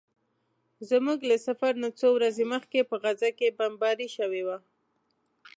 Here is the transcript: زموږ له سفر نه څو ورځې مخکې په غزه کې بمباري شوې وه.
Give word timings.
زموږ 0.89 1.19
له 1.29 1.37
سفر 1.47 1.73
نه 1.83 1.89
څو 1.99 2.07
ورځې 2.17 2.43
مخکې 2.53 2.79
په 2.89 2.95
غزه 3.03 3.29
کې 3.37 3.55
بمباري 3.57 4.07
شوې 4.17 4.41
وه. 4.47 4.57